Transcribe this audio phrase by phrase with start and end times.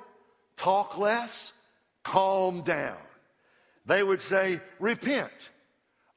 [0.56, 1.52] talk less,
[2.04, 2.96] calm down.
[3.84, 5.30] They would say, repent,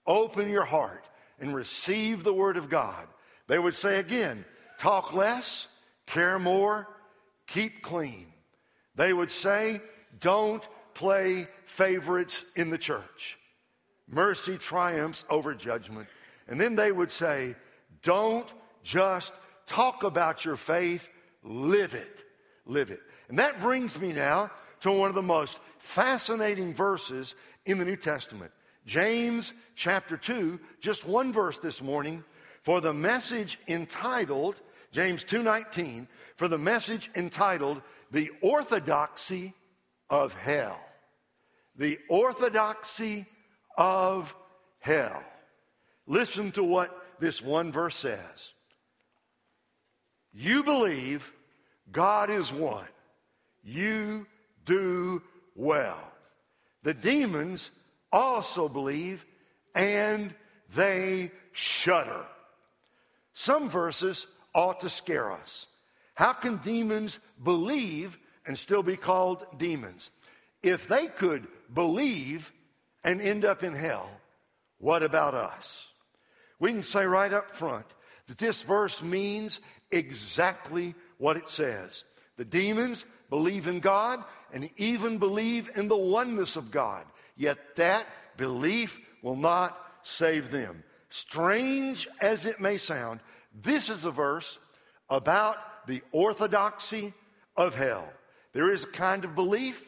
[0.08, 1.04] open your heart,
[1.42, 3.08] and receive the word of God.
[3.48, 4.46] They would say again,
[4.80, 5.68] talk less,
[6.06, 6.88] care more,
[7.46, 8.28] keep clean.
[8.96, 9.82] They would say,
[10.22, 13.38] don't play favorites in the church.
[14.12, 16.08] Mercy triumphs over judgment.
[16.48, 17.56] And then they would say,
[18.04, 18.48] don't
[18.84, 19.34] just
[19.68, 21.08] talk about your faith,
[21.44, 22.24] live it.
[22.66, 23.00] Live it.
[23.30, 27.96] And that brings me now to one of the most fascinating verses in the New
[27.96, 28.52] Testament.
[28.86, 32.24] James chapter 2, just one verse this morning,
[32.64, 34.60] for the message entitled,
[34.92, 37.82] James 2:19, for the message entitled
[38.12, 39.54] The Orthodoxy
[40.10, 40.80] of Hell.
[41.76, 43.26] The Orthodoxy
[43.78, 44.36] of
[44.80, 45.24] hell.
[46.08, 48.54] Listen to what this one verse says.
[50.34, 51.32] You believe
[51.92, 52.88] God is one.
[53.64, 54.26] You
[54.66, 55.22] do
[55.56, 56.00] well.
[56.84, 57.70] The demons
[58.12, 59.26] also believe
[59.76, 60.34] and
[60.76, 62.26] they shudder.
[63.34, 65.68] Some verses ought to scare us.
[66.16, 70.10] How can demons believe and still be called demons?
[70.64, 72.52] If they could believe
[73.04, 74.10] and end up in hell,
[74.78, 75.88] what about us?
[76.60, 77.86] We can say right up front
[78.28, 79.60] that this verse means
[79.92, 82.04] exactly what it says.
[82.38, 87.06] The demons believe in God and even believe in the oneness of God,
[87.36, 88.06] yet that
[88.38, 90.84] belief will not save them.
[91.10, 93.20] Strange as it may sound,
[93.54, 94.60] this is a verse
[95.10, 97.14] about the orthodoxy
[97.56, 98.08] of hell.
[98.54, 99.84] There is a kind of belief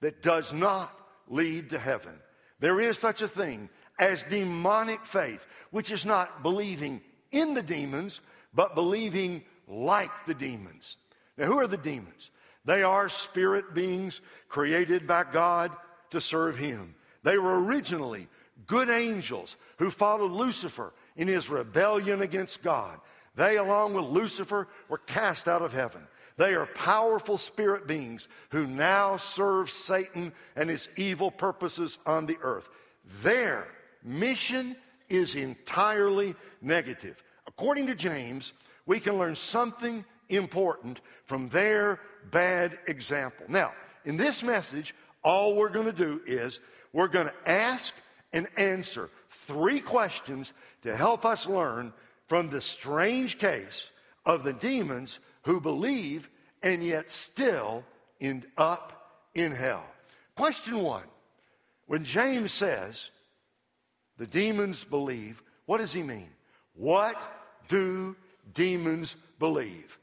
[0.00, 0.95] that does not
[1.28, 2.14] lead to heaven.
[2.60, 7.00] There is such a thing as demonic faith, which is not believing
[7.32, 8.20] in the demons,
[8.54, 10.96] but believing like the demons.
[11.36, 12.30] Now, who are the demons?
[12.64, 15.72] They are spirit beings created by God
[16.10, 16.94] to serve Him.
[17.22, 18.28] They were originally
[18.66, 22.98] good angels who followed Lucifer in his rebellion against God.
[23.34, 26.02] They, along with Lucifer, were cast out of heaven.
[26.36, 32.36] They are powerful spirit beings who now serve Satan and his evil purposes on the
[32.42, 32.68] earth.
[33.22, 33.68] Their
[34.02, 34.76] mission
[35.08, 37.22] is entirely negative.
[37.46, 38.52] According to James,
[38.84, 43.46] we can learn something important from their bad example.
[43.48, 43.72] Now,
[44.04, 46.60] in this message, all we're going to do is
[46.92, 47.94] we're going to ask
[48.32, 49.08] and answer
[49.46, 50.52] three questions
[50.82, 51.92] to help us learn
[52.28, 53.90] from the strange case
[54.24, 56.28] of the demons who believe
[56.62, 57.84] and yet still
[58.20, 59.84] end up in hell.
[60.36, 61.04] Question one
[61.86, 63.10] When James says
[64.18, 66.28] the demons believe, what does he mean?
[66.74, 67.16] What
[67.68, 68.16] do
[68.54, 69.98] demons believe?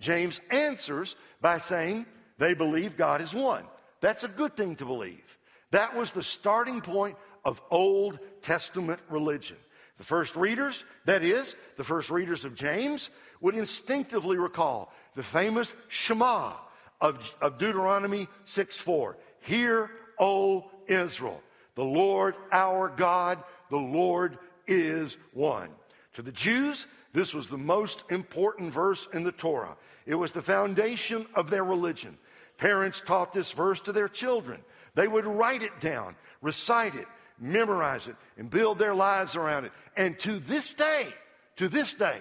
[0.00, 2.04] James answers by saying
[2.38, 3.64] they believe God is one.
[4.00, 5.38] That's a good thing to believe.
[5.70, 9.56] That was the starting point of Old Testament religion.
[9.98, 13.10] The first readers, that is, the first readers of James,
[13.40, 16.52] would instinctively recall the famous Shema
[17.00, 19.16] of, of Deuteronomy 6 4.
[19.40, 21.40] Hear, O Israel,
[21.74, 25.70] the Lord our God, the Lord is one.
[26.14, 29.76] To the Jews, this was the most important verse in the Torah.
[30.06, 32.18] It was the foundation of their religion.
[32.58, 34.60] Parents taught this verse to their children.
[34.94, 37.06] They would write it down, recite it,
[37.38, 39.72] memorize it, and build their lives around it.
[39.96, 41.14] And to this day,
[41.56, 42.18] to this day,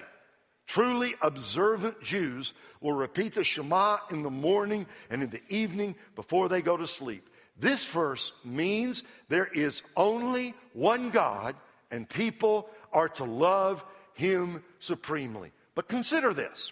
[0.67, 6.49] truly observant Jews will repeat the Shema in the morning and in the evening before
[6.49, 7.29] they go to sleep.
[7.59, 11.55] This verse means there is only one God
[11.89, 13.83] and people are to love
[14.13, 15.51] him supremely.
[15.73, 16.71] But consider this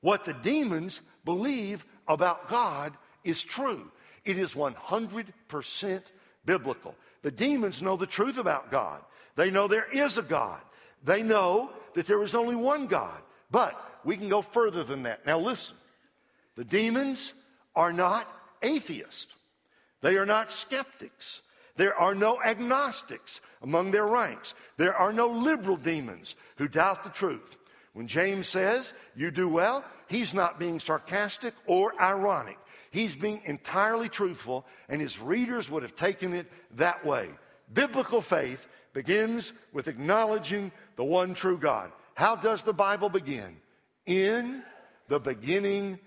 [0.00, 3.90] what the demons believe about God is true,
[4.24, 6.02] it is 100%
[6.44, 6.94] biblical.
[7.22, 9.02] The demons know the truth about God.
[9.36, 10.60] They know there is a God.
[11.04, 13.20] They know that there is only one God.
[13.50, 13.74] But
[14.04, 15.26] we can go further than that.
[15.26, 15.74] Now, listen
[16.56, 17.34] the demons
[17.76, 18.26] are not
[18.62, 19.28] atheists,
[20.00, 21.40] they are not skeptics.
[21.76, 24.54] There are no agnostics among their ranks.
[24.78, 27.56] There are no liberal demons who doubt the truth.
[27.92, 32.58] When James says, You do well, he's not being sarcastic or ironic.
[32.90, 37.30] He's being entirely truthful, and his readers would have taken it that way.
[37.72, 41.90] Biblical faith begins with acknowledging the one true God.
[42.12, 43.56] How does the Bible begin?
[44.04, 44.62] In
[45.08, 45.98] the beginning,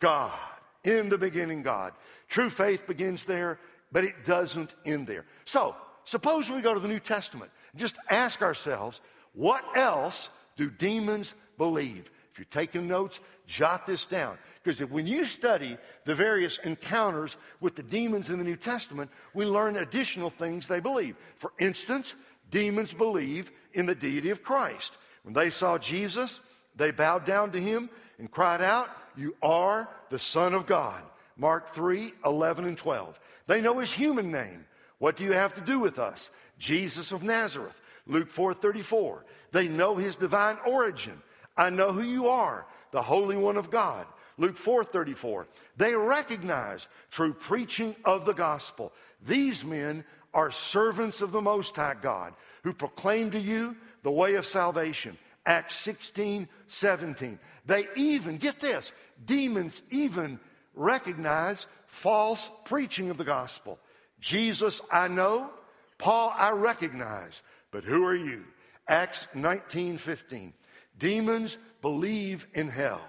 [0.00, 0.38] God.
[0.84, 1.94] In the beginning, God.
[2.28, 3.58] True faith begins there
[3.92, 5.24] but it doesn't end there.
[5.44, 5.74] So,
[6.04, 9.00] suppose we go to the New Testament just ask ourselves,
[9.34, 12.10] what else do demons believe?
[12.32, 14.38] If you're taking notes, jot this down.
[14.62, 19.44] Because when you study the various encounters with the demons in the New Testament, we
[19.44, 21.16] learn additional things they believe.
[21.36, 22.14] For instance,
[22.50, 24.96] demons believe in the deity of Christ.
[25.22, 26.40] When they saw Jesus,
[26.74, 31.02] they bowed down to him and cried out, You are the Son of God.
[31.36, 33.20] Mark 3 11 and 12.
[33.46, 34.64] They know his human name.
[34.98, 36.30] What do you have to do with us?
[36.58, 37.74] Jesus of Nazareth.
[38.06, 39.24] Luke 4 34.
[39.52, 41.20] They know his divine origin.
[41.56, 44.06] I know who you are, the Holy One of God.
[44.38, 45.46] Luke 4 34.
[45.76, 48.92] They recognize true preaching of the gospel.
[49.26, 52.34] These men are servants of the Most High God
[52.66, 55.16] who proclaim to you the way of salvation.
[55.46, 57.38] Acts 16 17.
[57.64, 58.90] They even, get this,
[59.24, 60.40] demons even
[60.74, 63.78] recognize false preaching of the gospel.
[64.18, 65.50] Jesus, I know.
[65.98, 67.40] Paul, I recognize.
[67.70, 68.42] But who are you?
[68.88, 70.52] Acts 19 15.
[70.98, 73.02] Demons believe in hell.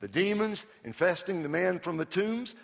[0.00, 2.54] The demons infesting the man from the tombs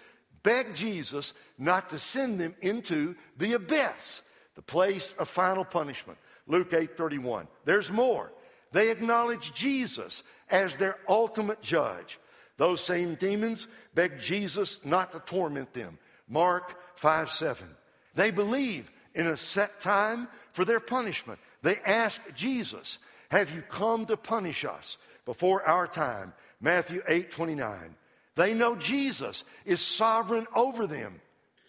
[0.42, 4.22] beg Jesus not to send them into the abyss,
[4.54, 6.16] the place of final punishment.
[6.50, 7.46] Luke 8 31.
[7.64, 8.30] There's more.
[8.72, 12.18] They acknowledge Jesus as their ultimate judge.
[12.56, 15.98] Those same demons beg Jesus not to torment them.
[16.28, 17.66] Mark 5 7.
[18.14, 21.38] They believe in a set time for their punishment.
[21.62, 22.98] They ask Jesus,
[23.30, 26.32] Have you come to punish us before our time?
[26.60, 27.94] Matthew 8 29.
[28.34, 31.20] They know Jesus is sovereign over them.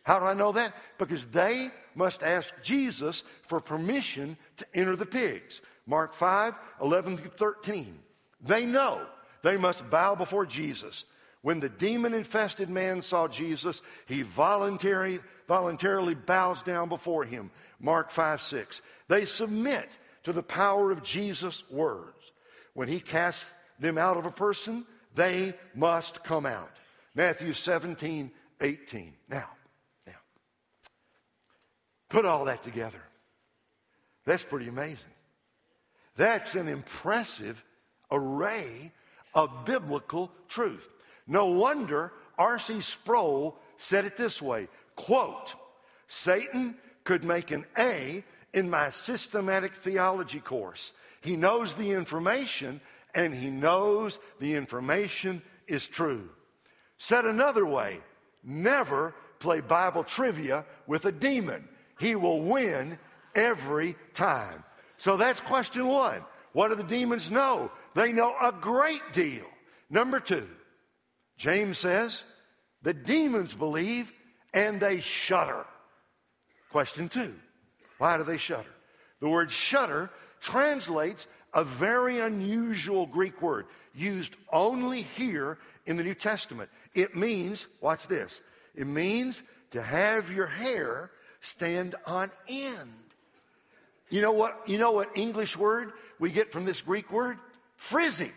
[0.03, 0.73] How do I know that?
[0.97, 5.61] Because they must ask Jesus for permission to enter the pigs.
[5.85, 7.99] Mark 5 11 through 13.
[8.41, 9.05] They know
[9.43, 11.05] they must bow before Jesus.
[11.43, 17.51] When the demon infested man saw Jesus, he voluntarily, voluntarily bows down before him.
[17.79, 18.81] Mark 5 6.
[19.07, 19.89] They submit
[20.23, 22.31] to the power of Jesus' words.
[22.73, 23.45] When he casts
[23.79, 26.71] them out of a person, they must come out.
[27.15, 28.31] Matthew 17
[28.61, 29.13] 18.
[29.27, 29.49] Now, now,
[32.11, 33.01] put all that together.
[34.25, 35.13] That's pretty amazing.
[36.17, 37.63] That's an impressive
[38.11, 38.91] array
[39.33, 40.87] of biblical truth.
[41.25, 42.81] No wonder R.C.
[42.81, 45.55] Sproul said it this way quote,
[46.07, 46.75] Satan
[47.05, 48.23] could make an A
[48.53, 50.91] in my systematic theology course.
[51.21, 52.81] He knows the information
[53.15, 56.29] and he knows the information is true.
[56.97, 57.99] Said another way,
[58.43, 61.67] never play Bible trivia with a demon.
[62.01, 62.97] He will win
[63.35, 64.63] every time.
[64.97, 66.21] So that's question one.
[66.51, 67.71] What do the demons know?
[67.93, 69.45] They know a great deal.
[69.87, 70.47] Number two,
[71.37, 72.23] James says,
[72.81, 74.11] the demons believe
[74.51, 75.63] and they shudder.
[76.71, 77.35] Question two,
[77.99, 78.73] why do they shudder?
[79.19, 86.15] The word shudder translates a very unusual Greek word used only here in the New
[86.15, 86.71] Testament.
[86.95, 88.41] It means, watch this,
[88.73, 92.91] it means to have your hair stand on end.
[94.09, 94.67] You know what?
[94.67, 97.37] You know what English word we get from this Greek word?
[97.77, 98.31] Frizzy.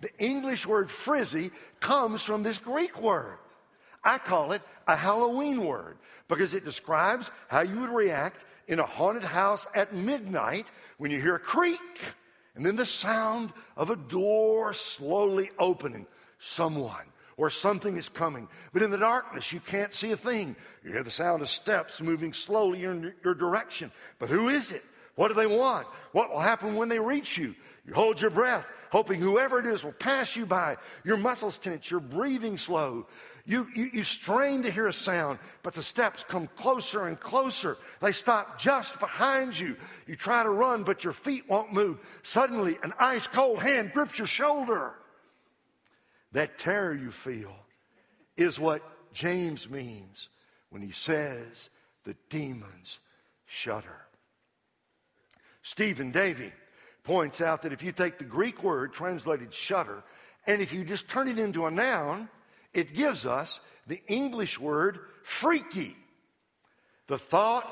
[0.00, 1.50] The English word frizzy
[1.80, 3.38] comes from this Greek word.
[4.04, 8.86] I call it a Halloween word because it describes how you would react in a
[8.86, 10.66] haunted house at midnight
[10.98, 11.80] when you hear a creak
[12.54, 16.06] and then the sound of a door slowly opening.
[16.38, 17.06] Someone
[17.38, 18.48] or something is coming.
[18.74, 20.56] But in the darkness, you can't see a thing.
[20.84, 23.90] You hear the sound of steps moving slowly in your direction.
[24.18, 24.84] But who is it?
[25.14, 25.86] What do they want?
[26.12, 27.54] What will happen when they reach you?
[27.86, 30.76] You hold your breath, hoping whoever it is will pass you by.
[31.04, 33.06] Your muscles tense, you're breathing slow.
[33.46, 37.78] You, you, you strain to hear a sound, but the steps come closer and closer.
[38.00, 39.76] They stop just behind you.
[40.06, 41.98] You try to run, but your feet won't move.
[42.24, 44.92] Suddenly, an ice cold hand grips your shoulder.
[46.32, 47.54] That terror you feel
[48.36, 48.82] is what
[49.12, 50.28] James means
[50.70, 51.70] when he says
[52.04, 52.98] the demons
[53.46, 54.06] shudder.
[55.62, 56.52] Stephen Davey
[57.04, 60.02] points out that if you take the Greek word translated shudder,
[60.46, 62.28] and if you just turn it into a noun,
[62.72, 65.96] it gives us the English word freaky.
[67.06, 67.66] The thought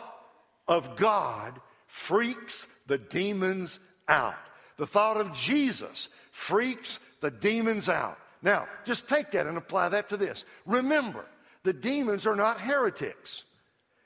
[0.67, 4.35] of God freaks the demons out.
[4.79, 8.19] The thought of Jesus freaks the demons out.
[8.43, 10.45] Now, just take that and apply that to this.
[10.67, 11.25] Remember,
[11.63, 13.45] the demons are not heretics.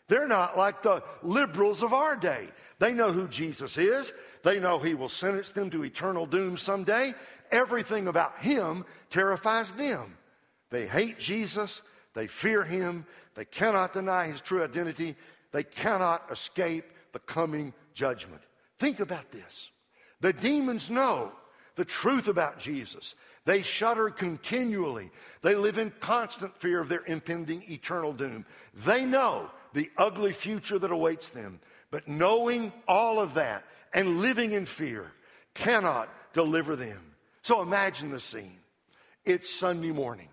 [0.09, 2.49] They're not like the liberals of our day.
[2.79, 4.13] They know who Jesus is.
[4.43, 7.15] They know he will sentence them to eternal doom someday.
[7.53, 10.17] Everything about him terrifies them.
[10.71, 11.83] They hate Jesus.
[12.15, 13.07] They fear him.
[13.35, 15.17] They cannot deny his true identity.
[15.53, 18.41] They cannot escape the coming judgment.
[18.79, 19.71] Think about this.
[20.21, 21.33] The demons know
[21.81, 23.15] the truth about Jesus.
[23.47, 25.11] They shudder continually.
[25.41, 28.45] They live in constant fear of their impending eternal doom.
[28.85, 31.59] They know the ugly future that awaits them.
[31.91, 35.11] But knowing all of that and living in fear
[35.55, 37.01] cannot deliver them.
[37.45, 38.59] So imagine the scene.
[39.25, 40.29] It's Sunday morning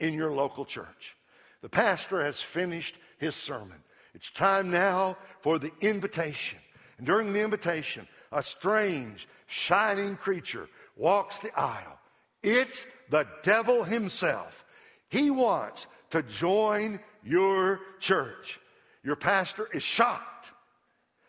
[0.00, 1.14] in your local church.
[1.60, 3.76] The pastor has finished his sermon.
[4.14, 6.58] It's time now for the invitation.
[6.96, 11.98] And during the invitation, a strange, shining creature walks the aisle.
[12.42, 14.64] It's the devil himself.
[15.08, 18.58] He wants to join your church.
[19.04, 20.48] Your pastor is shocked.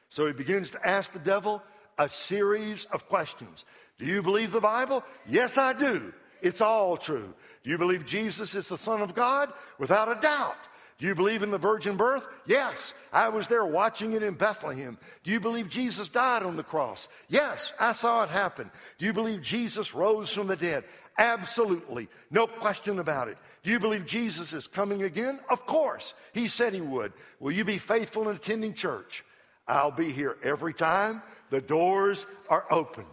[0.10, 1.62] So he begins to ask the devil
[1.98, 3.66] a series of questions.
[4.00, 5.04] Do you believe the Bible?
[5.28, 6.14] Yes, I do.
[6.42, 7.34] It's all true.
[7.64, 9.52] Do you believe Jesus is the Son of God?
[9.80, 10.56] Without a doubt.
[11.00, 12.26] Do you believe in the virgin birth?
[12.48, 14.98] Yes, I was there watching it in Bethlehem.
[15.24, 17.08] Do you believe Jesus died on the cross?
[17.28, 18.72] Yes, I saw it happen.
[18.98, 20.86] Do you believe Jesus rose from the dead?
[21.20, 22.10] Absolutely.
[22.32, 23.38] No question about it.
[23.64, 25.40] Do you believe Jesus is coming again?
[25.50, 26.16] Of course.
[26.34, 27.14] He said he would.
[27.40, 29.24] Will you be faithful in attending church?
[29.68, 33.06] I'll be here every time the doors are open.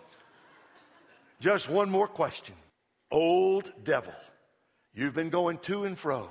[1.38, 2.54] Just one more question.
[3.10, 4.14] Old devil,
[4.94, 6.30] you've been going to and fro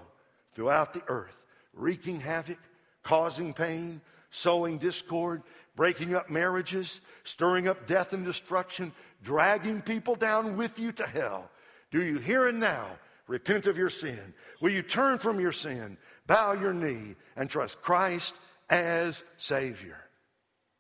[0.56, 1.36] throughout the earth
[1.74, 2.60] wreaking havoc,
[3.04, 4.02] causing pain,
[4.32, 5.44] sowing discord,
[5.76, 8.92] breaking up marriages, stirring up death and destruction,
[9.24, 11.50] dragging people down with you to hell.
[11.92, 12.88] Do you here and now
[13.28, 14.34] repent of your sin?
[14.62, 18.34] Will you turn from your sin, bow your knee, and trust Christ
[18.70, 19.98] as Savior?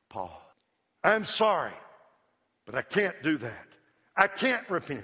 [0.09, 0.39] Paul.
[1.03, 1.73] I'm sorry,
[2.65, 3.67] but I can't do that.
[4.15, 5.03] I can't repent.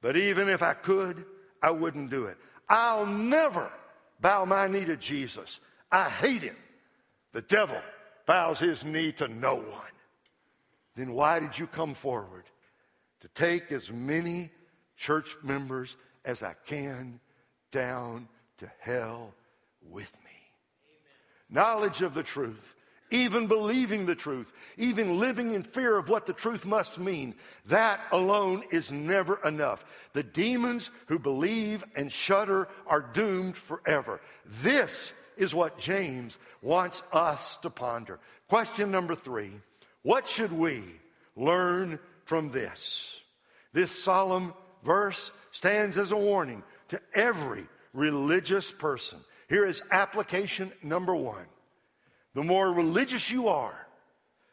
[0.00, 1.24] But even if I could,
[1.62, 2.36] I wouldn't do it.
[2.68, 3.70] I'll never
[4.20, 5.60] bow my knee to Jesus.
[5.90, 6.56] I hate him.
[7.32, 7.80] The devil
[8.26, 9.92] bows his knee to no one.
[10.96, 12.44] Then why did you come forward?
[13.20, 14.50] To take as many
[14.96, 17.20] church members as I can
[17.72, 19.34] down to hell
[19.82, 20.30] with me.
[21.50, 21.64] Amen.
[21.64, 22.74] Knowledge of the truth
[23.10, 27.34] even believing the truth, even living in fear of what the truth must mean,
[27.66, 29.84] that alone is never enough.
[30.12, 34.20] The demons who believe and shudder are doomed forever.
[34.62, 38.18] This is what James wants us to ponder.
[38.48, 39.52] Question number three
[40.02, 40.82] What should we
[41.36, 43.14] learn from this?
[43.72, 49.18] This solemn verse stands as a warning to every religious person.
[49.48, 51.46] Here is application number one
[52.36, 53.86] the more religious you are,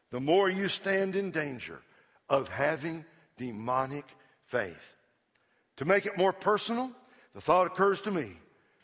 [0.09, 1.81] the more you stand in danger
[2.29, 3.03] of having
[3.35, 4.05] demonic
[4.45, 4.95] faith.
[5.77, 6.91] To make it more personal,
[7.35, 8.37] the thought occurs to me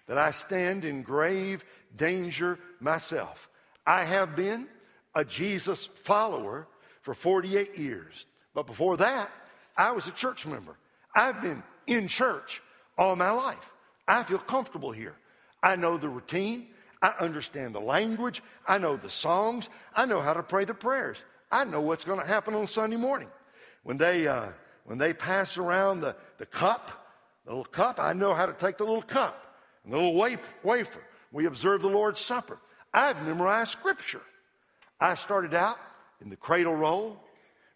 [0.07, 1.63] that I stand in grave
[1.95, 3.47] danger myself.
[3.87, 4.67] I have been
[5.15, 6.67] a Jesus follower
[7.01, 8.25] for 48 years.
[8.53, 9.31] But before that,
[9.77, 10.75] I was a church member.
[11.15, 12.61] I've been in church
[12.97, 13.71] all my life.
[14.09, 15.15] I feel comfortable here.
[15.63, 16.67] I know the routine.
[17.01, 18.41] I understand the language.
[18.67, 19.69] I know the songs.
[19.95, 21.17] I know how to pray the prayers.
[21.51, 23.29] I know what's going to happen on Sunday morning.
[23.83, 24.49] When they, uh,
[24.85, 26.91] when they pass around the, the cup,
[27.45, 31.03] the little cup, I know how to take the little cup and the little wafer.
[31.31, 32.59] We observe the Lord's Supper.
[32.93, 34.21] I've memorized Scripture.
[34.99, 35.77] I started out
[36.21, 37.17] in the cradle roll,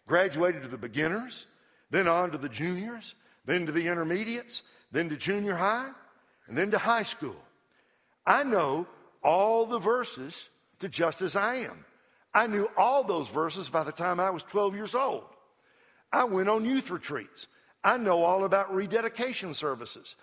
[0.06, 1.46] graduated to the beginners,
[1.90, 3.14] then on to the juniors,
[3.46, 4.62] then to the intermediates,
[4.92, 5.90] then to junior high,
[6.46, 7.36] and then to high school.
[8.26, 8.86] I know
[9.24, 10.36] all the verses
[10.80, 11.84] to just as I am.
[12.34, 15.24] I knew all those verses by the time I was 12 years old.
[16.12, 17.46] I went on youth retreats.
[17.82, 20.14] I know all about rededication services.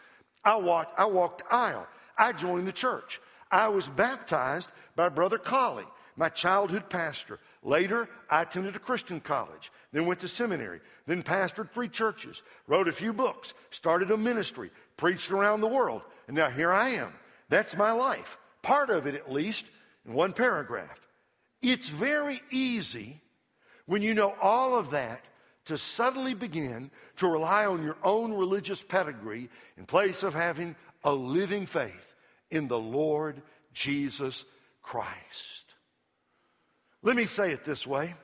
[0.43, 1.87] I walked, I walked aisle.
[2.17, 3.19] I joined the church.
[3.51, 7.39] I was baptized by Brother Colley, my childhood pastor.
[7.63, 12.87] Later, I attended a Christian college, then went to seminary, then pastored three churches, wrote
[12.87, 17.13] a few books, started a ministry, preached around the world, and now here I am.
[17.49, 19.65] That's my life part of it at least,
[20.05, 20.99] in one paragraph.
[21.61, 23.21] It's very easy
[23.85, 25.21] when you know all of that
[25.65, 31.13] to suddenly begin to rely on your own religious pedigree in place of having a
[31.13, 32.15] living faith
[32.49, 33.41] in the Lord
[33.73, 34.43] Jesus
[34.81, 35.75] Christ.
[37.03, 38.15] Let me say it this way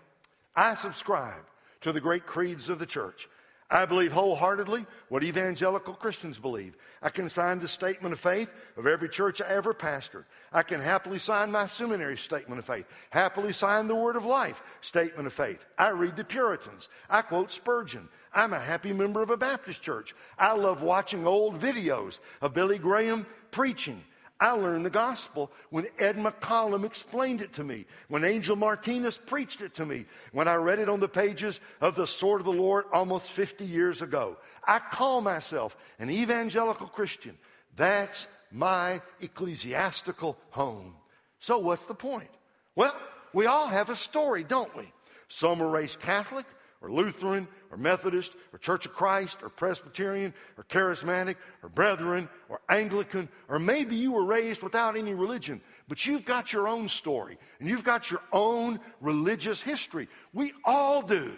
[0.56, 1.46] I subscribe
[1.82, 3.29] to the great creeds of the church.
[3.70, 6.78] I believe wholeheartedly what evangelical Christians believe.
[7.02, 10.24] I can sign the statement of faith of every church I ever pastored.
[10.54, 14.64] I can happily sign my seminary statement of faith, happily sign the Word of Life
[14.80, 15.66] statement of faith.
[15.78, 16.88] I read the Puritans.
[17.10, 18.08] I quote Spurgeon.
[18.34, 20.16] I'm a happy member of a Baptist church.
[20.40, 24.02] I love watching old videos of Billy Graham preaching.
[24.39, 29.62] I learned the gospel when Ed McCollum explained it to me, when Angel Martinez preached
[29.62, 32.51] it to me, when I read it on the pages of the Sword of the
[32.51, 34.38] Lord almost 50 years ago.
[34.65, 37.38] I call myself an evangelical Christian.
[37.75, 40.94] That's my ecclesiastical home.
[41.39, 42.29] So, what's the point?
[42.75, 42.96] Well,
[43.34, 44.91] we all have a story, don't we?
[45.29, 46.46] Some are raised Catholic,
[46.82, 52.62] or Lutheran or Methodist or Church of Christ or Presbyterian or Charismatic or Brethren or
[52.70, 57.38] Anglican, or maybe you were raised without any religion, but you've got your own story
[57.60, 60.08] and you've got your own religious history.
[60.34, 61.34] We all do.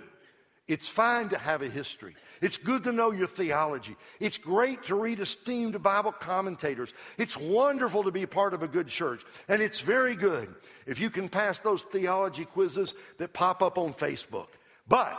[0.67, 2.15] It's fine to have a history.
[2.41, 3.98] It's good to know your theology.
[4.19, 6.93] It's great to read esteemed Bible commentators.
[7.17, 9.25] It's wonderful to be part of a good church.
[9.48, 10.53] And it's very good
[10.86, 14.50] if you can pass those theology quizzes that pop up on Facebook.
[14.89, 15.15] But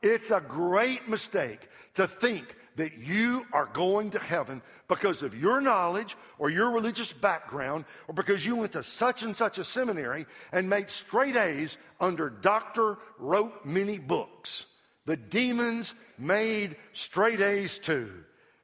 [0.00, 5.60] it's a great mistake to think that you are going to heaven because of your
[5.60, 10.26] knowledge or your religious background or because you went to such and such a seminary
[10.52, 14.64] and made straight A's under doctor wrote many books.
[15.06, 18.12] The demons made straight A's too.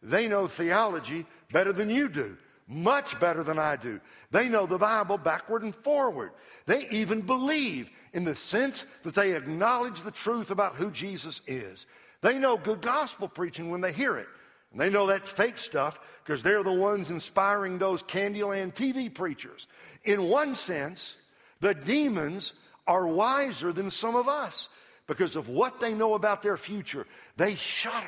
[0.00, 2.36] They know theology better than you do,
[2.68, 4.00] much better than I do.
[4.30, 6.30] They know the Bible backward and forward.
[6.66, 11.86] They even believe in the sense that they acknowledge the truth about who Jesus is.
[12.22, 14.28] They know good gospel preaching when they hear it.
[14.72, 19.66] And they know that fake stuff because they're the ones inspiring those Candyland TV preachers.
[20.04, 21.16] In one sense,
[21.60, 22.54] the demons
[22.86, 24.68] are wiser than some of us
[25.06, 27.06] because of what they know about their future.
[27.36, 28.06] They shudder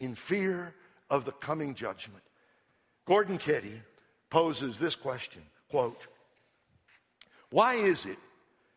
[0.00, 0.74] in fear
[1.10, 2.22] of the coming judgment.
[3.06, 3.80] Gordon Keddie
[4.30, 6.06] poses this question, quote,
[7.50, 8.18] why is it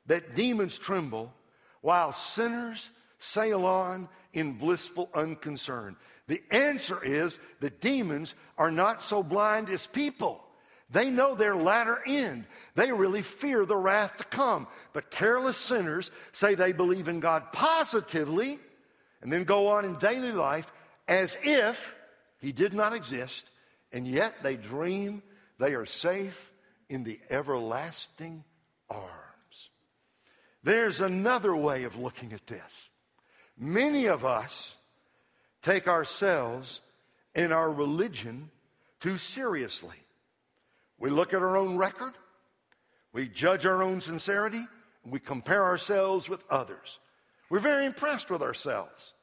[0.07, 1.33] that demons tremble
[1.81, 2.89] while sinners
[3.19, 5.95] sail on in blissful unconcern?
[6.27, 10.41] The answer is the demons are not so blind as people.
[10.89, 12.45] They know their latter end.
[12.75, 14.67] They really fear the wrath to come.
[14.93, 18.59] But careless sinners say they believe in God positively
[19.21, 20.71] and then go on in daily life
[21.07, 21.95] as if
[22.39, 23.43] He did not exist,
[23.91, 25.23] and yet they dream
[25.57, 26.51] they are safe
[26.89, 28.43] in the everlasting
[28.89, 29.24] arms.
[30.65, 32.89] There's another way of looking at this.
[33.55, 34.73] Many of us
[35.61, 36.79] take ourselves
[37.35, 38.49] and our religion
[38.99, 39.95] too seriously.
[40.97, 42.13] We look at our own record,
[43.13, 44.65] we judge our own sincerity,
[45.03, 46.97] and we compare ourselves with others.
[47.51, 49.13] We're very impressed with ourselves,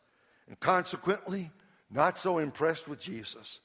[0.46, 1.50] and consequently,
[1.90, 3.58] not so impressed with Jesus.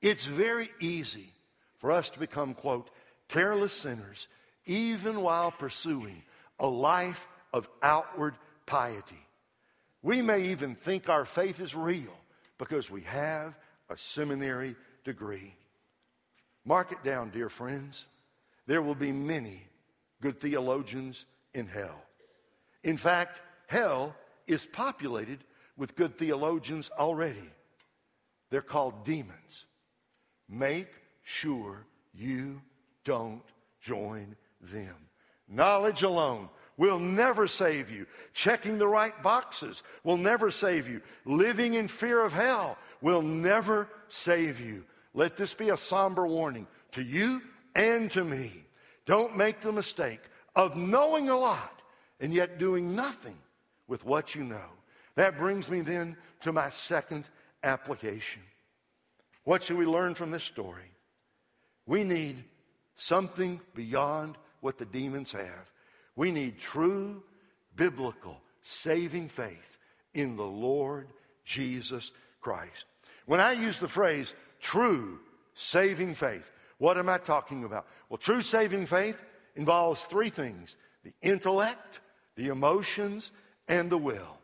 [0.00, 1.32] It's very easy
[1.80, 2.88] for us to become, quote,
[3.28, 4.28] careless sinners,
[4.64, 6.22] even while pursuing
[6.58, 9.26] a life of outward piety.
[10.02, 12.16] We may even think our faith is real
[12.58, 13.54] because we have
[13.90, 15.54] a seminary degree.
[16.64, 18.04] Mark it down, dear friends.
[18.66, 19.62] There will be many
[20.20, 22.02] good theologians in hell.
[22.82, 24.14] In fact, hell
[24.46, 25.44] is populated
[25.76, 27.50] with good theologians already.
[28.50, 29.66] They're called demons.
[30.48, 30.88] Make
[31.22, 32.60] sure you
[33.04, 33.42] don't
[33.80, 34.94] join them.
[35.48, 38.06] Knowledge alone will never save you.
[38.34, 41.00] Checking the right boxes will never save you.
[41.24, 44.84] Living in fear of hell will never save you.
[45.14, 47.40] Let this be a somber warning to you
[47.74, 48.64] and to me.
[49.06, 50.20] Don't make the mistake
[50.54, 51.82] of knowing a lot
[52.20, 53.38] and yet doing nothing
[53.88, 54.70] with what you know.
[55.14, 57.28] That brings me then to my second
[57.62, 58.42] application.
[59.44, 60.90] What should we learn from this story?
[61.86, 62.44] We need
[62.96, 65.70] something beyond what the demons have.
[66.14, 67.22] We need true
[67.74, 69.78] biblical saving faith
[70.14, 71.08] in the Lord
[71.44, 72.86] Jesus Christ.
[73.26, 75.18] When I use the phrase true
[75.54, 76.44] saving faith,
[76.78, 77.86] what am I talking about?
[78.08, 79.16] Well, true saving faith
[79.54, 82.00] involves three things the intellect,
[82.36, 83.30] the emotions,
[83.68, 84.38] and the will.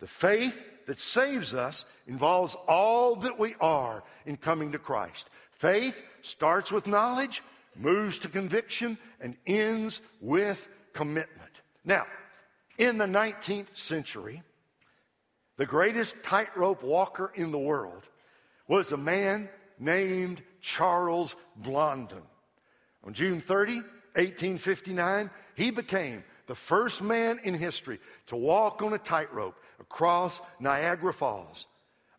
[0.00, 5.28] The faith that saves us involves all that we are in coming to Christ.
[5.52, 7.42] Faith starts with knowledge,
[7.76, 11.50] moves to conviction, and ends with commitment.
[11.84, 12.06] Now,
[12.78, 14.42] in the 19th century,
[15.56, 18.04] the greatest tightrope walker in the world
[18.66, 22.22] was a man named Charles Blondin.
[23.04, 23.76] On June 30,
[24.14, 31.12] 1859, he became the first man in history to walk on a tightrope across Niagara
[31.12, 31.66] Falls.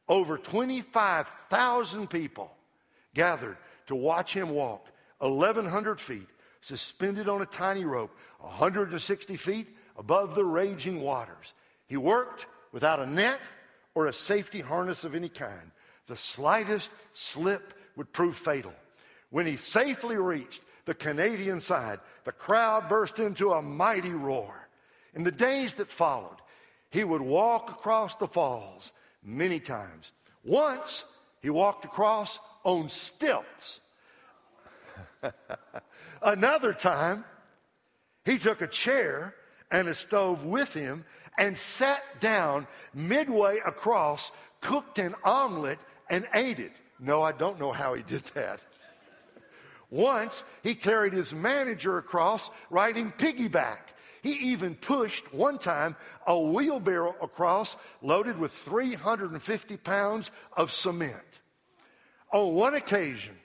[0.07, 2.51] Over 25,000 people
[3.13, 4.87] gathered to watch him walk
[5.21, 6.27] 1,100 feet,
[6.61, 11.53] suspended on a tiny rope, 160 feet above the raging waters.
[11.87, 13.39] He worked without a net
[13.95, 15.71] or a safety harness of any kind.
[16.07, 18.73] The slightest slip would prove fatal.
[19.29, 24.67] When he safely reached the Canadian side, the crowd burst into a mighty roar.
[25.13, 26.37] In the days that followed,
[26.89, 28.91] he would walk across the falls
[29.23, 30.11] many times.
[30.43, 31.03] Once,
[31.41, 33.79] he walked across on stilts.
[36.21, 37.25] Another time,
[38.25, 39.35] he took a chair
[39.71, 41.05] and a stove with him
[41.37, 45.79] and sat down midway across, cooked an omelet,
[46.09, 46.73] and ate it.
[46.99, 48.59] No, I don't know how he did that.
[49.89, 53.77] Once he carried his manager across riding piggyback.
[54.21, 55.95] He even pushed one time
[56.27, 61.17] a wheelbarrow across loaded with 350 pounds of cement.
[62.31, 63.35] On one occasion,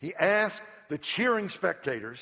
[0.00, 2.20] he asked the cheering spectators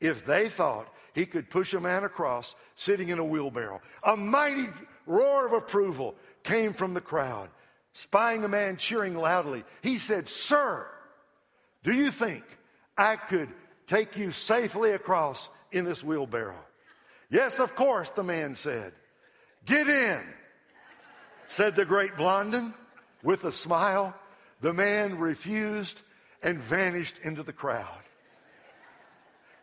[0.00, 3.80] if they thought he could push a man across sitting in a wheelbarrow.
[4.04, 4.68] A mighty
[5.06, 7.48] roar of approval came from the crowd.
[7.94, 10.86] Spying a man cheering loudly, he said, Sir,
[11.84, 12.44] do you think
[12.96, 13.48] I could
[13.86, 16.64] take you safely across in this wheelbarrow?
[17.30, 18.92] Yes, of course, the man said.
[19.64, 20.22] Get in,
[21.48, 22.74] said the great Blondin
[23.22, 24.14] with a smile.
[24.60, 26.00] The man refused
[26.42, 28.01] and vanished into the crowd.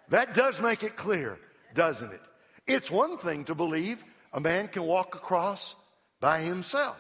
[0.10, 1.38] That does make it clear,
[1.76, 2.22] doesn't it?
[2.68, 5.76] It's one thing to believe a man can walk across
[6.20, 6.98] by himself.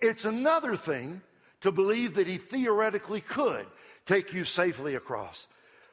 [0.00, 1.20] It's another thing
[1.60, 3.66] to believe that he theoretically could
[4.04, 5.46] take you safely across.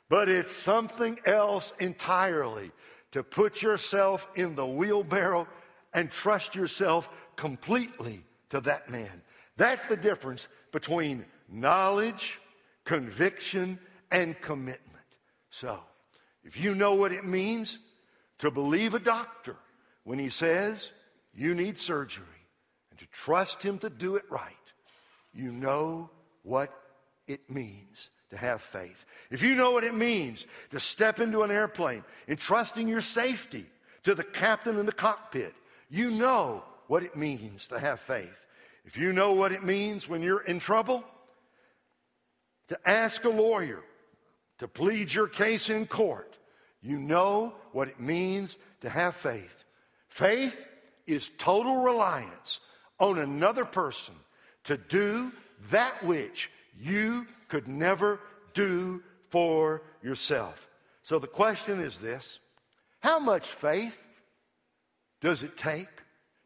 [0.10, 2.72] But it's something else entirely
[3.12, 5.48] to put yourself in the wheelbarrow
[5.94, 9.22] and trust yourself completely to that man.
[9.58, 12.40] That's the difference between knowledge,
[12.86, 13.80] conviction,
[14.12, 14.80] and commitment.
[15.52, 15.80] So,
[16.44, 17.78] if you know what it means
[18.40, 19.56] to believe a doctor
[20.04, 20.92] when he says
[21.34, 22.26] you need surgery
[22.92, 24.54] and to trust him to do it right,
[25.34, 26.10] you know
[26.44, 26.74] what
[27.28, 29.06] it means to have faith.
[29.32, 33.66] If you know what it means to step into an airplane entrusting your safety
[34.04, 35.54] to the captain in the cockpit,
[35.90, 38.30] you know what it means to have faith.
[38.86, 41.04] If you know what it means when you're in trouble,
[42.70, 43.82] to ask a lawyer
[44.64, 46.38] to plead your case in court,
[46.82, 49.54] you know what it means to have faith.
[50.08, 50.58] Faith
[51.06, 52.62] is total reliance
[52.98, 54.16] on another person
[54.64, 55.34] to do
[55.70, 56.50] that which
[56.80, 58.22] you could never
[58.54, 60.70] do for yourself.
[61.04, 62.40] So the question is this
[63.02, 63.98] How much faith
[65.20, 65.90] does it take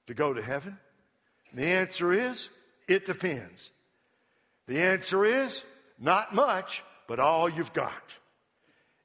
[0.07, 0.75] to go to heaven?
[1.53, 2.49] the answer is
[2.87, 3.69] it depends.
[4.67, 5.63] The answer is
[5.99, 8.03] not much, but all you've got.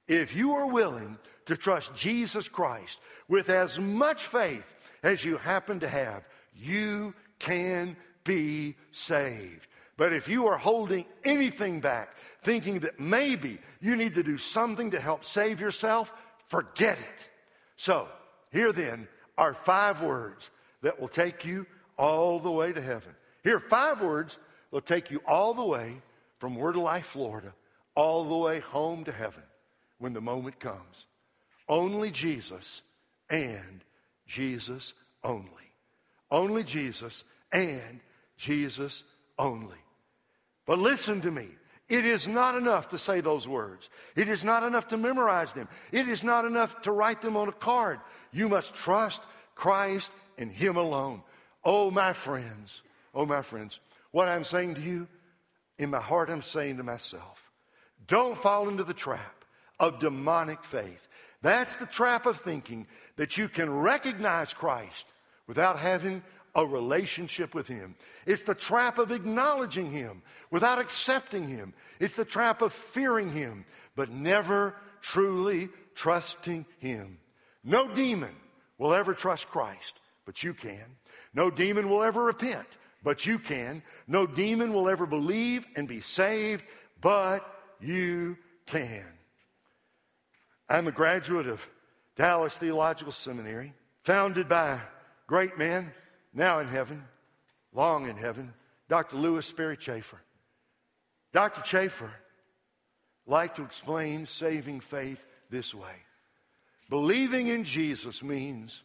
[0.08, 4.64] If you are willing to trust Jesus Christ with as much faith
[5.02, 9.66] as you happen to have, you can be saved.
[9.96, 14.90] But if you are holding anything back, thinking that maybe you need to do something
[14.90, 16.12] to help save yourself,
[16.48, 17.28] forget it.
[17.76, 18.08] So,
[18.50, 20.50] here then are five words
[20.82, 23.14] that will take you all the way to heaven.
[23.44, 24.38] Here, five words
[24.70, 26.00] will take you all the way
[26.38, 27.52] from Word of Life, Florida,
[27.94, 29.42] all the way home to heaven
[29.98, 31.06] when the moment comes.
[31.68, 32.82] Only Jesus
[33.30, 33.84] and
[34.26, 35.46] Jesus only.
[36.30, 38.00] Only Jesus and
[38.36, 39.04] Jesus
[39.38, 39.76] only.
[40.66, 41.48] But listen to me.
[41.88, 43.90] It is not enough to say those words.
[44.16, 45.68] It is not enough to memorize them.
[45.90, 48.00] It is not enough to write them on a card.
[48.32, 49.20] You must trust
[49.54, 51.22] Christ and Him alone.
[51.64, 52.80] Oh, my friends.
[53.14, 53.78] Oh, my friends.
[54.10, 55.06] What I'm saying to you,
[55.78, 57.41] in my heart, I'm saying to myself,
[58.06, 59.44] don't fall into the trap
[59.78, 61.08] of demonic faith.
[61.42, 62.86] That's the trap of thinking
[63.16, 65.06] that you can recognize Christ
[65.46, 66.22] without having
[66.54, 67.94] a relationship with Him.
[68.26, 71.74] It's the trap of acknowledging Him without accepting Him.
[71.98, 73.64] It's the trap of fearing Him,
[73.96, 77.18] but never truly trusting Him.
[77.64, 78.34] No demon
[78.78, 79.94] will ever trust Christ,
[80.26, 80.84] but you can.
[81.34, 82.66] No demon will ever repent,
[83.02, 83.82] but you can.
[84.06, 86.64] No demon will ever believe and be saved,
[87.00, 87.48] but
[87.82, 89.04] you can.
[90.68, 91.60] I'm a graduate of
[92.16, 94.80] Dallas Theological Seminary, founded by
[95.26, 95.92] great man,
[96.32, 97.04] now in heaven,
[97.74, 98.52] long in heaven,
[98.88, 99.16] Dr.
[99.16, 100.20] Lewis Sperry Chafer.
[101.32, 101.62] Dr.
[101.62, 102.12] Chafer
[103.26, 105.18] liked to explain saving faith
[105.50, 105.94] this way
[106.92, 108.82] Believing in Jesus means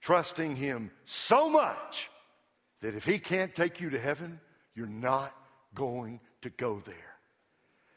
[0.00, 2.08] trusting Him so much
[2.80, 4.40] that if He can't take you to heaven,
[4.74, 5.34] you're not
[5.74, 7.09] going to go there.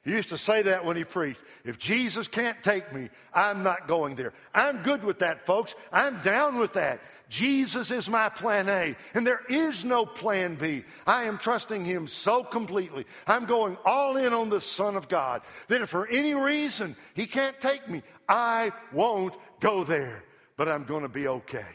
[0.03, 1.39] He used to say that when he preached.
[1.63, 4.33] If Jesus can't take me, I'm not going there.
[4.53, 5.75] I'm good with that, folks.
[5.93, 6.99] I'm down with that.
[7.29, 10.83] Jesus is my plan A, and there is no plan B.
[11.07, 13.05] I am trusting him so completely.
[13.25, 17.25] I'm going all in on the Son of God that if for any reason he
[17.25, 20.23] can't take me, I won't go there.
[20.57, 21.65] But I'm going to be okay.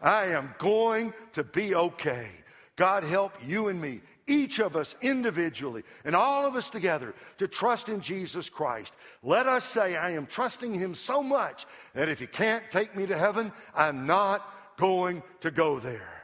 [0.00, 2.30] I am going to be okay.
[2.76, 7.46] God help you and me each of us individually and all of us together to
[7.46, 8.92] trust in Jesus Christ.
[9.22, 13.06] Let us say, I am trusting Him so much that if He can't take me
[13.06, 16.22] to heaven, I'm not going to go there.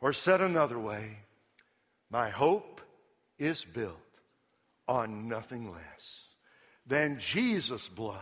[0.00, 1.18] Or said another way,
[2.10, 2.80] my hope
[3.38, 3.96] is built
[4.86, 6.24] on nothing less
[6.86, 8.18] than Jesus' blood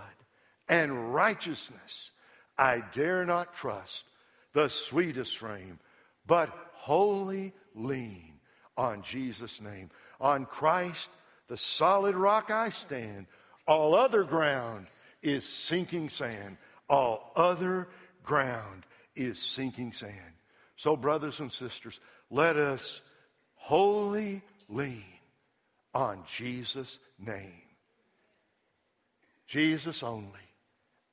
[0.68, 2.10] and righteousness.
[2.58, 4.02] I dare not trust
[4.52, 5.78] the sweetest frame,
[6.26, 8.35] but wholly lean
[8.76, 9.90] on Jesus' name.
[10.20, 11.08] On Christ,
[11.48, 13.26] the solid rock I stand.
[13.66, 14.86] All other ground
[15.22, 16.56] is sinking sand.
[16.88, 17.88] All other
[18.24, 18.84] ground
[19.14, 20.12] is sinking sand.
[20.76, 21.98] So, brothers and sisters,
[22.30, 23.00] let us
[23.54, 25.04] wholly lean
[25.94, 27.62] on Jesus' name.
[29.46, 30.28] Jesus only,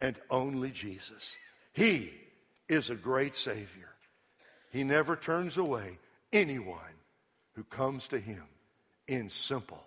[0.02, 1.36] and only Jesus.
[1.72, 2.12] He
[2.68, 3.90] is a great Savior.
[4.72, 5.98] He never turns away
[6.34, 6.78] anyone
[7.56, 8.44] who comes to him
[9.08, 9.82] in simple,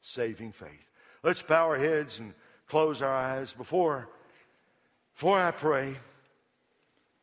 [0.00, 0.70] saving faith.
[1.22, 2.34] Let's bow our heads and
[2.68, 3.52] close our eyes.
[3.52, 4.08] Before,
[5.14, 5.96] before I pray,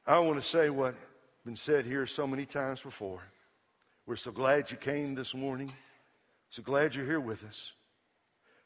[0.05, 3.21] I want to say what has been said here so many times before.
[4.05, 5.73] We're so glad you came this morning.
[6.49, 7.71] So glad you're here with us.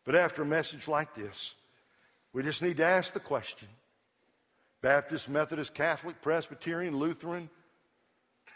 [0.05, 1.53] But after a message like this,
[2.31, 3.67] we just need to ask the question
[4.81, 7.49] Baptist, Methodist, Catholic, Presbyterian, Lutheran,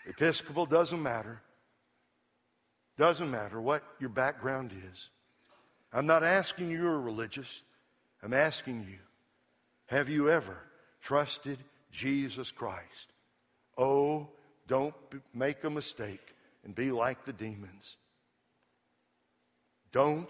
[0.05, 1.41] Episcopal, doesn't matter.
[2.97, 5.09] Doesn't matter what your background is.
[5.93, 7.47] I'm not asking you you're religious.
[8.23, 8.97] I'm asking you,
[9.85, 10.57] have you ever
[11.01, 11.59] trusted
[11.91, 13.13] Jesus Christ?
[13.77, 14.27] Oh,
[14.67, 14.95] don't
[15.33, 16.21] make a mistake
[16.65, 17.95] and be like the demons.
[19.91, 20.29] Don't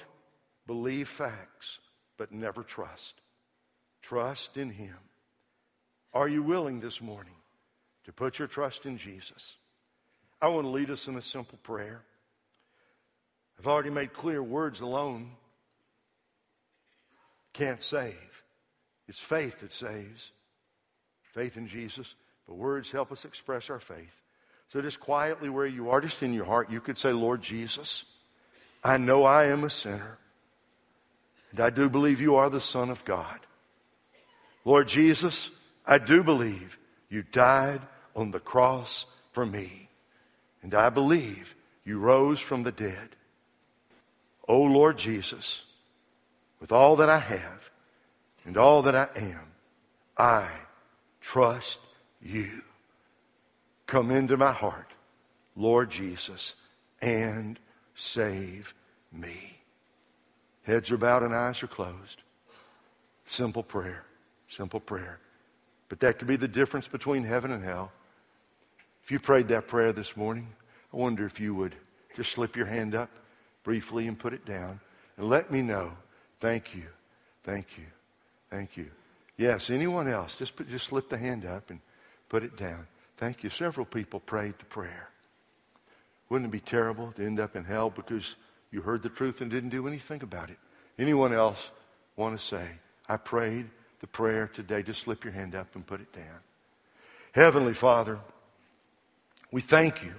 [0.68, 1.80] believe facts,
[2.18, 3.16] but never trust.
[4.02, 4.98] Trust in Him.
[6.14, 7.34] Are you willing this morning
[8.06, 9.56] to put your trust in Jesus?
[10.42, 12.02] I want to lead us in a simple prayer.
[13.60, 15.32] I've already made clear words alone
[17.54, 18.14] can't save.
[19.08, 20.32] It's faith that saves.
[21.34, 22.14] Faith in Jesus.
[22.46, 24.14] But words help us express our faith.
[24.70, 28.04] So just quietly where you are, just in your heart, you could say, Lord Jesus,
[28.84, 30.18] I know I am a sinner.
[31.52, 33.40] And I do believe you are the Son of God.
[34.66, 35.50] Lord Jesus,
[35.86, 36.78] I do believe
[37.10, 37.82] you died
[38.16, 39.90] on the cross for me.
[40.62, 43.16] And I believe you rose from the dead.
[44.48, 45.62] O Lord Jesus,
[46.60, 47.70] with all that I have
[48.46, 49.52] and all that I am,
[50.18, 50.48] I
[51.22, 51.80] trust
[52.22, 52.62] you.
[53.86, 54.92] Come into my heart,
[55.56, 56.54] Lord Jesus,
[57.02, 57.60] and
[57.96, 58.74] save
[59.12, 59.58] me.
[60.64, 62.22] Heads are bowed and eyes are closed.
[63.28, 64.04] Simple prayer.
[64.50, 65.20] Simple prayer.
[65.90, 67.92] But that could be the difference between heaven and hell.
[69.04, 70.48] If you prayed that prayer this morning,
[70.94, 71.76] I wonder if you would
[72.16, 73.10] just slip your hand up
[73.68, 74.80] briefly and put it down
[75.18, 75.92] and let me know.
[76.40, 76.86] Thank you.
[77.44, 77.84] Thank you.
[78.50, 78.86] Thank you.
[79.36, 81.82] Yes, anyone else, just, put, just slip the hand up and
[82.30, 82.88] put it down.
[83.18, 83.50] Thank you.
[83.50, 85.10] Several people prayed the prayer.
[86.30, 88.36] Wouldn't it be terrible to end up in hell because
[88.72, 90.58] you heard the truth and didn't do anything about it?
[90.98, 91.60] Anyone else
[92.16, 92.66] want to say,
[93.10, 94.82] I prayed the prayer today?
[94.82, 96.40] Just slip your hand up and put it down.
[97.34, 98.18] Heavenly Father,
[99.52, 100.14] we thank you.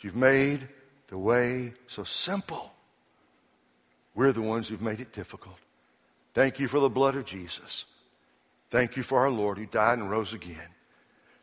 [0.00, 0.68] You've made
[1.12, 2.72] the way so simple.
[4.14, 5.58] We're the ones who've made it difficult.
[6.32, 7.84] Thank you for the blood of Jesus.
[8.70, 10.70] Thank you for our Lord who died and rose again.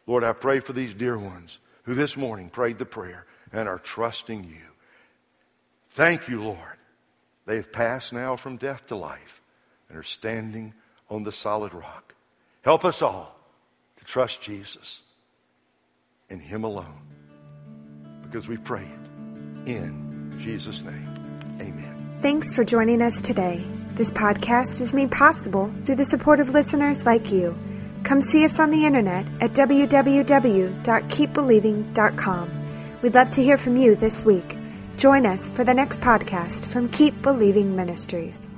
[0.08, 3.78] Lord, I pray for these dear ones who this morning prayed the prayer and are
[3.78, 4.66] trusting you.
[5.92, 6.78] Thank you, Lord.
[7.46, 9.40] They've passed now from death to life
[9.88, 10.74] and are standing
[11.12, 12.16] on the solid rock.
[12.64, 13.40] Help us all
[13.98, 15.02] to trust Jesus
[16.28, 17.06] and Him alone
[18.24, 19.09] because we pray it
[19.66, 21.08] in Jesus' name.
[21.60, 22.18] Amen.
[22.22, 23.66] Thanks for joining us today.
[23.94, 27.58] This podcast is made possible through the support of listeners like you.
[28.04, 32.50] Come see us on the internet at www.keepbelieving.com.
[33.02, 34.58] We'd love to hear from you this week.
[34.98, 38.50] Join us for the next podcast from Keep Believing Ministries.